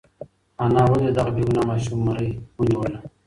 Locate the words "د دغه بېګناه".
1.11-1.65